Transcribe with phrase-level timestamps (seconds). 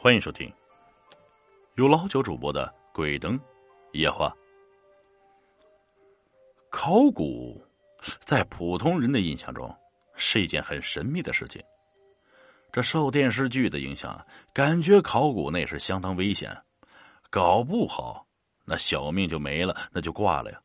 [0.00, 0.48] 欢迎收听
[1.74, 3.36] 由老九主播的《鬼灯
[3.94, 4.28] 夜话》。
[6.70, 7.60] 考古
[8.24, 9.68] 在普通人的印象中
[10.14, 11.60] 是一件很神秘的事情。
[12.70, 16.56] 这受电视剧的影响，感觉考古那是相当危险，
[17.28, 18.24] 搞不好
[18.64, 20.60] 那小命就没了，那就挂了呀。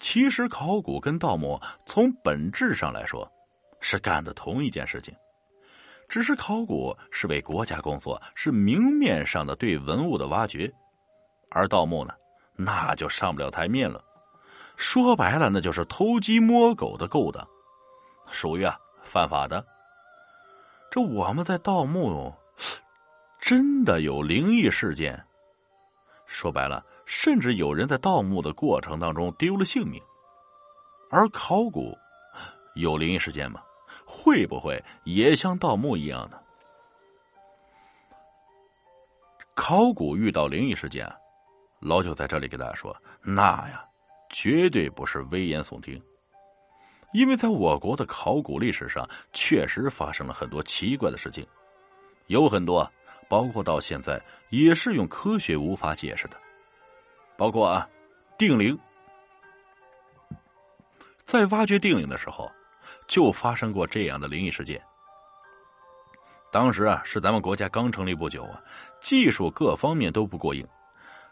[0.00, 1.56] 其实考古跟盗墓
[1.86, 3.30] 从本质上来说
[3.80, 5.14] 是干的同一件事情。
[6.14, 10.72] 只是考古是为国家工作，是明面上的对文物的挖掘，
[11.50, 12.14] 而盗墓呢，
[12.54, 14.00] 那就上不了台面了。
[14.76, 17.44] 说白了，那就是偷鸡摸狗的勾当，
[18.30, 19.66] 属于啊犯法的。
[20.88, 22.32] 这我们在盗墓，
[23.40, 25.20] 真的有灵异事件。
[26.26, 30.00] 说白了，甚至有人在盗墓的过程当中丢了性命。
[31.10, 31.92] 而考古
[32.76, 33.60] 有灵异事件吗？
[34.24, 36.40] 会不会也像盗墓一样呢？
[39.54, 41.06] 考古遇到灵异事件，
[41.78, 43.86] 老九在这里给大家说，那呀，
[44.30, 46.02] 绝对不是危言耸听，
[47.12, 51.46] 因为在我国的考古历史上，确实发生了很多奇怪的事情，
[52.28, 52.90] 有很多，
[53.28, 54.18] 包括到现在
[54.48, 56.40] 也是用科学无法解释的，
[57.36, 57.86] 包括啊，
[58.38, 58.78] 定陵，
[61.26, 62.50] 在挖掘定陵的时候。
[63.06, 64.80] 就发生过这样的灵异事件。
[66.52, 68.60] 当时啊，是咱们国家刚成立不久啊，
[69.00, 70.66] 技术各方面都不过硬，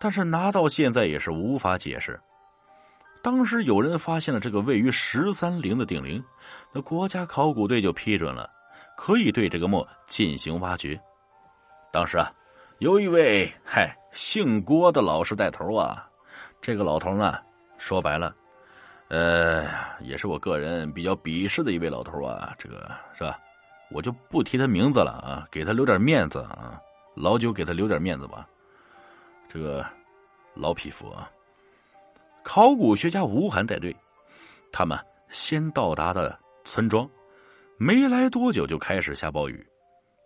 [0.00, 2.20] 但是拿到现在也是无法解释。
[3.22, 6.22] 当时有人发现了这个位于十三陵的定陵，
[6.72, 8.50] 那国家考古队就批准了，
[8.96, 11.00] 可以对这个墓进行挖掘。
[11.92, 12.30] 当时啊，
[12.80, 16.06] 有一位嗨姓郭的老师带头啊，
[16.60, 17.38] 这个老头呢，
[17.78, 18.34] 说白了。
[19.08, 19.68] 呃，
[20.00, 23.38] 也是我个人比较鄙视的一位老头啊，这个是吧？
[23.90, 26.80] 我就不提他名字了啊，给他留点面子啊，
[27.14, 28.48] 老九给他留点面子吧。
[29.48, 29.86] 这个
[30.54, 31.30] 老匹夫啊，
[32.42, 33.94] 考古学家吴涵带队，
[34.72, 34.98] 他们
[35.28, 37.08] 先到达的村庄，
[37.76, 39.64] 没来多久就开始下暴雨，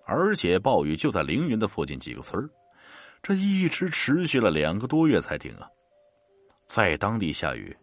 [0.06, 2.48] 而且暴雨就在凌云的附近几个村
[3.20, 5.68] 这一直持续了两个多月才停啊，
[6.64, 7.76] 在当地下雨。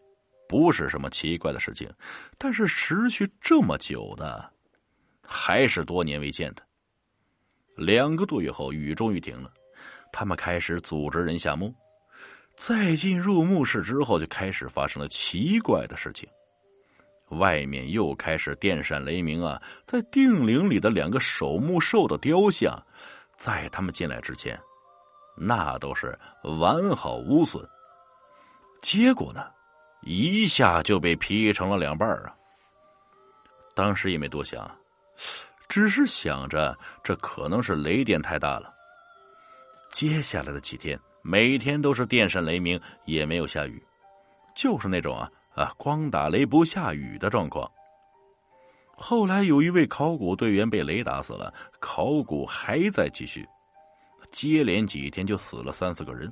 [0.47, 1.91] 不是什么奇怪的事情，
[2.37, 4.51] 但是持续这么久的，
[5.21, 6.61] 还是多年未见的。
[7.75, 9.51] 两个多月后，雨终于停了，
[10.11, 11.73] 他们开始组织人下墓。
[12.55, 16.27] 再进入墓室之后，就开始发生了奇怪的事情。
[17.29, 19.61] 外面又开始电闪雷鸣啊！
[19.85, 22.81] 在定陵里的两个守墓兽的雕像，
[23.35, 24.57] 在他们进来之前，
[25.35, 27.67] 那都是完好无损。
[28.81, 29.43] 结果呢？
[30.01, 32.35] 一下就被劈成了两半啊！
[33.73, 34.69] 当时也没多想，
[35.67, 38.73] 只是想着这可能是雷电太大了。
[39.91, 43.83] 接下来的几天，每天都是电闪雷鸣，也没有下雨，
[44.55, 47.69] 就是那种啊啊光打雷不下雨的状况。
[48.95, 53.45] 后来有一位考古队员被雷打死了，考古还在继续，
[54.31, 56.31] 接连几天就死了三四个人。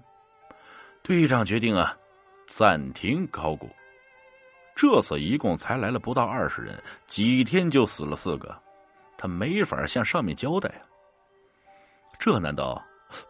[1.02, 1.98] 队长决定啊。
[2.46, 3.70] 暂停考古，
[4.76, 8.56] 这次一共才来了不到二十人，几天就死了四个，
[9.18, 10.84] 他没法向上面交代啊。
[12.20, 12.82] 这难道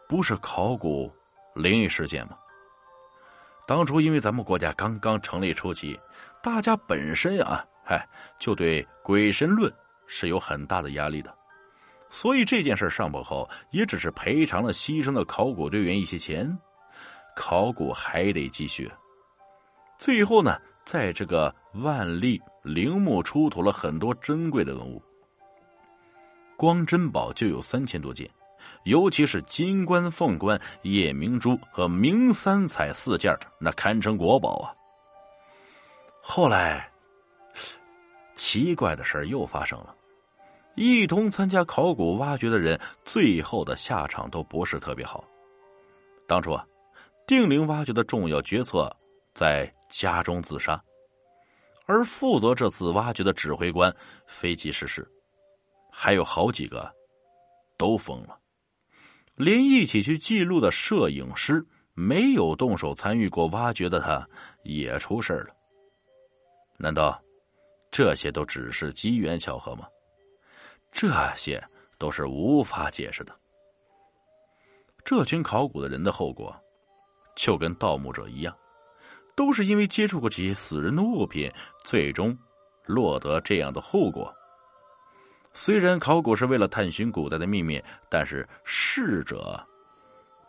[0.07, 1.11] 不是考古
[1.55, 2.37] 灵异事件吗？
[3.65, 5.97] 当初因为咱们国家刚刚成立初期，
[6.41, 8.05] 大家本身啊，嗨，
[8.39, 9.73] 就对鬼神论
[10.05, 11.33] 是有很大的压力的，
[12.09, 16.57] 所以这件事上报后，也只是赔偿了牺牲的考古队员一些钱，
[17.35, 18.91] 考古还得继续。
[20.03, 25.01] 最后呢，在这个万历陵墓出土了很多珍贵的文物，
[26.57, 28.29] 光珍宝就有三千多件，
[28.83, 34.75] 尤其是金冠、凤冠、夜明珠和明三彩四件，那堪称国宝啊。
[36.21, 36.91] 后来，
[38.35, 39.95] 奇怪的事又发生了，
[40.75, 45.23] 一同参加考古挖掘的人，最后的下场都不是特别好。
[46.27, 46.65] 当初啊，
[47.25, 48.93] 定陵挖掘的重要决策
[49.33, 49.73] 在。
[49.93, 50.83] 家中自杀，
[51.85, 53.95] 而负责这次挖掘的指挥官
[54.25, 55.07] 飞机失事，
[55.91, 56.91] 还有好几个
[57.77, 58.35] 都疯了，
[59.35, 61.63] 连一起去记录的摄影师
[61.93, 64.27] 没有动手参与过挖掘的他
[64.63, 65.53] 也出事了。
[66.79, 67.21] 难道
[67.91, 69.85] 这些都只是机缘巧合吗？
[70.91, 71.63] 这些
[71.99, 73.39] 都是无法解释的。
[75.05, 76.51] 这群考古的人的后果，
[77.35, 78.57] 就跟盗墓者一样。
[79.35, 81.51] 都是因为接触过这些死人的物品，
[81.83, 82.37] 最终
[82.85, 84.33] 落得这样的后果。
[85.53, 89.63] 虽然考古是为了探寻古代的秘密，但是逝者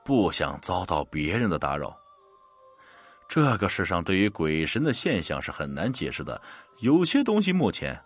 [0.05, 1.95] 不想遭到别人的打扰。
[3.29, 6.41] 这个世上对于鬼神的现象是很难解释的，
[6.81, 7.99] 有些东西目前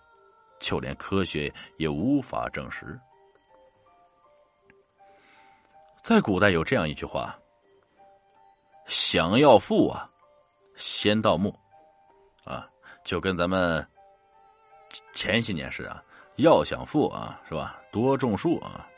[0.61, 2.99] 就连科学也无法证实。
[6.03, 7.37] 在古代有这样一句话
[8.87, 10.09] ：“想要富啊，
[10.79, 11.55] 先盗墓。”
[12.47, 12.67] 啊，
[13.05, 13.87] 就跟咱们
[15.13, 16.03] 前些年似的，
[16.37, 17.79] 要想富啊，是吧？
[17.93, 18.89] 多种树啊。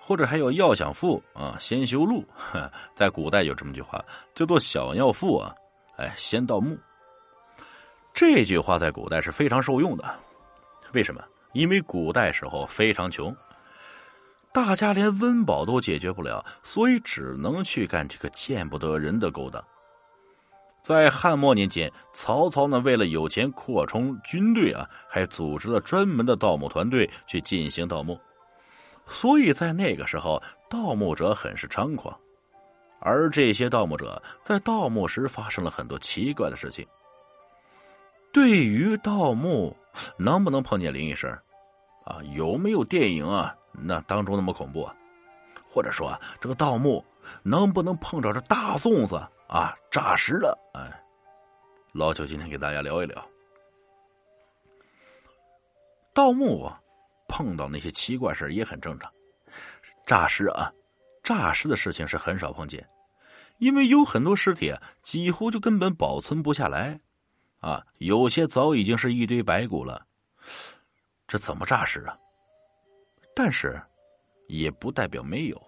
[0.00, 2.26] 或者还有要想富啊，先修路。
[2.92, 5.54] 在古代有这么句话，叫做“想要富啊，
[5.96, 6.76] 哎，先盗墓”。
[8.12, 10.18] 这句话在古代是非常受用的。
[10.92, 11.22] 为什么？
[11.52, 13.34] 因为古代时候非常穷，
[14.52, 19.62] 大家连温饱都解决不了，所以只能去干这个见不得人的勾当。
[20.82, 28.18] 在汉末年间，曹操呢为了有钱扩充军队啊，还组织了专门的盗墓团队去进行盗墓。
[29.06, 32.18] 所以在那个时候，盗墓者很是猖狂，
[32.98, 36.84] 而这些盗墓者在盗墓时发生了很多奇怪的事情。
[38.32, 39.76] 对于盗墓，
[40.16, 41.38] 能不能碰见灵异事
[42.04, 44.82] 啊，有没有电影啊那当中那么恐怖？
[44.82, 44.94] 啊？
[45.70, 47.04] 或者说这个盗墓
[47.42, 50.58] 能不能碰着这大粽子啊诈尸了？
[50.72, 50.90] 哎，
[51.92, 53.22] 老九今天给大家聊一聊
[56.14, 56.64] 盗墓。
[56.64, 56.80] 啊，
[57.28, 59.12] 碰到那些奇怪事也很正常，
[60.06, 60.72] 诈尸啊，
[61.22, 62.82] 诈尸的事情是很少碰见，
[63.58, 66.98] 因为有很多尸体几乎就根本保存不下来，
[67.60, 70.06] 啊，有些早已经是一堆白骨了，
[71.26, 72.16] 这怎么诈尸啊？
[73.36, 73.78] 但是，
[74.48, 75.62] 也不代表没有，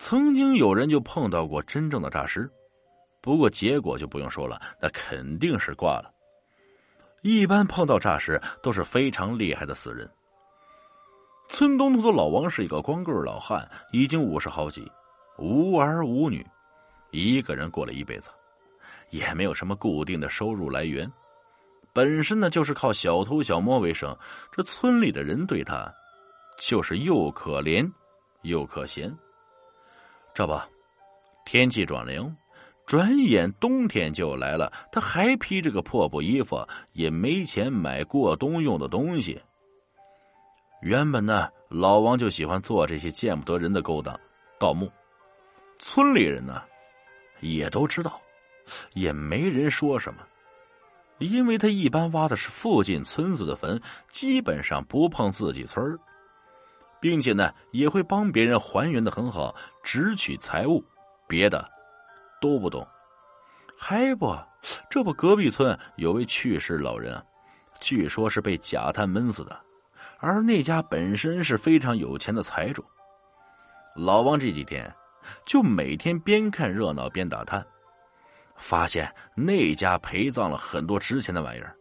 [0.00, 2.50] 曾经有人就碰到过真正的诈尸，
[3.22, 6.12] 不过结果就不用说了，那肯定是挂了。
[7.22, 10.10] 一般碰到诈尸都是非常厉害的死人。
[11.48, 14.90] 村东头的老王是一个光棍老汉，已经五十好几，
[15.38, 16.44] 无儿无女，
[17.10, 18.30] 一个人过了一辈子，
[19.10, 21.10] 也没有什么固定的收入来源，
[21.92, 24.16] 本身呢就是靠小偷小摸为生。
[24.50, 25.92] 这村里的人对他，
[26.58, 27.88] 就是又可怜
[28.42, 29.14] 又可嫌。
[30.34, 30.58] 这不，
[31.44, 32.34] 天气转凉，
[32.86, 39.40] 转眼冬天就来了，他还披着个破布衣服，也没钱买过冬用的东西。
[40.82, 44.18] 原本呢，老王就喜欢做这些见不得人的勾当，
[44.58, 44.90] 盗墓。
[45.78, 46.62] 村里人呢，
[47.40, 48.20] 也都知道，
[48.92, 50.20] 也没人说什么，
[51.18, 53.80] 因为他一般挖的是附近村子的坟，
[54.10, 55.98] 基本上不碰自己村儿，
[57.00, 60.84] 并且呢，也会帮别人还原的很好，只取财物，
[61.28, 61.68] 别的
[62.42, 62.86] 都不懂。
[63.78, 64.36] 还不，
[64.90, 67.20] 这不隔壁村有位去世老人，
[67.80, 69.58] 据说是被假炭闷死的。
[70.18, 72.84] 而那家本身是非常有钱的财主，
[73.96, 74.92] 老王这几天
[75.44, 77.64] 就每天边看热闹边打探，
[78.56, 81.74] 发现那家陪葬了很多值钱的玩意儿，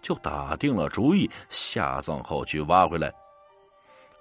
[0.00, 3.12] 就打定了主意下葬后去挖回来。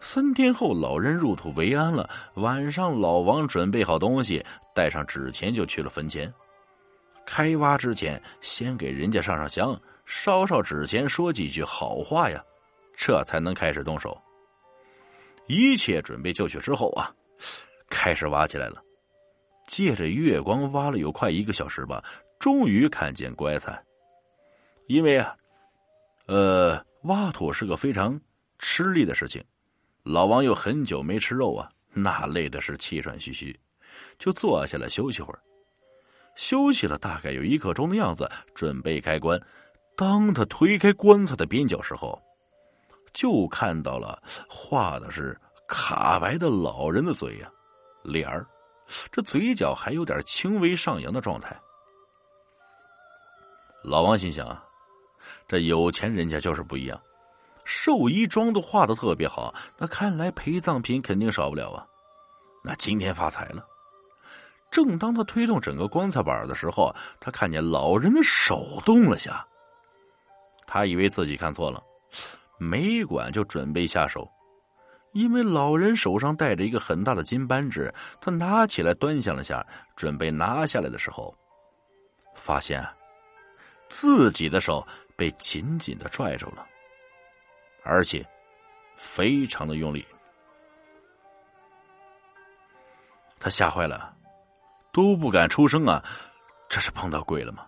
[0.02, 2.10] 三天后，老人入土为安了。
[2.36, 4.46] 晚上，老王准备好东西，
[4.80, 6.34] 带上纸钱就去了坟前。
[7.26, 12.42] 开挖之前，先给人家上上香，烧烧纸钱，说几句好话呀。
[12.96, 14.18] 这才能开始动手。
[15.48, 17.14] 一切准备就绪之后啊，
[17.90, 18.82] 开始挖起来了。
[19.68, 22.02] 借着月光挖了有快一个小时吧，
[22.40, 23.84] 终于看见棺材。
[24.88, 25.36] 因为啊，
[26.28, 28.18] 呃，挖土是个非常
[28.60, 29.44] 吃力的事情，
[30.04, 33.60] 老王又很久没吃肉啊，那累的是气喘吁吁，
[34.18, 35.40] 就坐下来休息会儿。
[36.36, 39.40] 休息了大概有一刻钟的样子，准备开棺。
[39.98, 42.22] 当他推开棺材的边角时候，
[43.14, 45.38] 就看到了画的是
[45.68, 47.52] 卡白的老人的嘴呀，
[48.04, 48.48] 脸儿，
[49.12, 51.54] 这嘴角还有点轻微上扬的状态。
[53.84, 54.64] 老王心想啊，
[55.48, 57.02] 这有钱人家就是不一样，
[57.66, 61.86] 寿衣装都画的特别好，那看来陪葬品肯定少不了啊。
[62.64, 63.66] 那今天发财了。
[64.72, 69.46] 正当他推动整个棺材板的时候，他看见老人的手动了下，
[70.68, 71.84] 他以为自己看错了。
[72.58, 74.30] 没管就准备下手，
[75.14, 81.34] 因为老人手上戴着一个很大的金扳指，他拿起来端详了下，准备拿下来的时候，
[82.36, 82.86] 发现
[83.88, 84.86] 自己的手
[85.16, 86.68] 被紧紧的拽住了，
[87.84, 88.28] 而且
[88.98, 90.06] 非常的用力，
[93.40, 94.14] 他吓坏了，
[94.92, 96.04] 都不敢出声啊！
[96.68, 97.66] 这是碰到鬼了吗？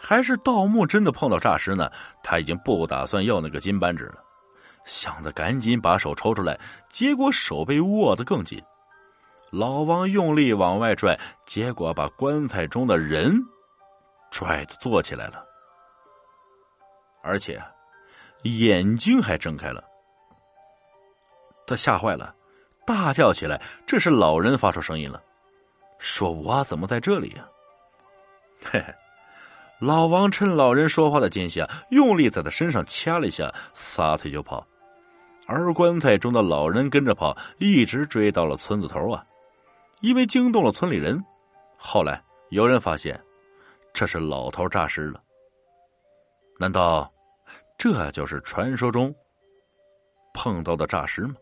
[0.00, 1.90] 还是盗墓真的碰到诈尸呢？
[2.22, 4.22] 他已经不打算要那个金扳指了，
[4.84, 6.58] 想着赶紧把手抽出来，
[6.90, 8.62] 结果手被握得更紧。
[9.50, 13.32] 老王用力往外拽，结果把棺材中的人
[14.30, 15.44] 拽的坐起来了，
[17.22, 17.62] 而且
[18.42, 19.84] 眼睛还睁开了。
[21.66, 22.34] 他吓坏了，
[22.84, 25.22] 大叫起来：“这是老人发出声音了，
[26.02, 27.48] 说我怎么在这里呀？”
[28.64, 28.92] 嘿嘿。
[29.78, 34.64] 老王趁老人说话的间隙啊，用力在他身上掐了一下，撒腿就跑。
[35.46, 39.26] 而棺材中的老人跟着跑，一直追到了村子头啊！
[40.00, 41.20] 因为惊动了村里人，
[41.76, 43.20] 后来有人发现，
[43.92, 45.20] 这是老头诈尸了。
[46.60, 47.12] 难道
[47.76, 49.12] 这就是传说中
[50.32, 51.34] 碰到的诈尸吗？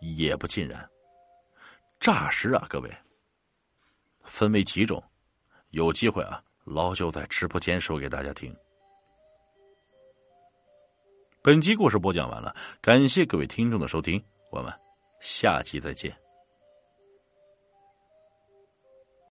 [0.00, 0.86] 也不尽然。
[2.00, 2.90] 诈尸啊，各位，
[4.24, 5.02] 分为几种。
[5.68, 8.56] 有机会啊，老九在直播间说给大家听。
[11.42, 14.72] 本集故事播讲完了，感谢各位听众的收听，我们
[15.20, 16.10] 下期再见。